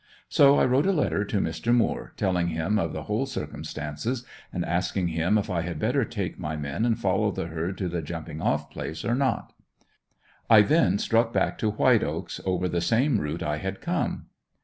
[0.29, 1.71] So I wrote a letter to Mr.
[1.71, 6.39] Moore, telling him of the whole circumstances, and asking him if I had better take
[6.39, 9.53] my men and follow the herd to the jumping off place or not?
[10.49, 14.25] I then struck back to White Oaks over the same route I had come.